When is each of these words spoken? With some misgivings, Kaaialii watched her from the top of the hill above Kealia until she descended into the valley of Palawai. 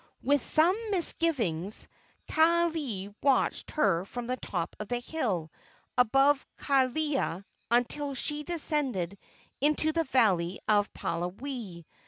With 0.23 0.43
some 0.43 0.75
misgivings, 0.89 1.87
Kaaialii 2.29 3.13
watched 3.21 3.69
her 3.69 4.03
from 4.03 4.25
the 4.25 4.35
top 4.35 4.75
of 4.79 4.87
the 4.87 4.97
hill 4.97 5.51
above 5.95 6.43
Kealia 6.57 7.45
until 7.69 8.15
she 8.15 8.41
descended 8.41 9.15
into 9.61 9.91
the 9.91 10.05
valley 10.05 10.59
of 10.67 10.91
Palawai. 10.91 11.85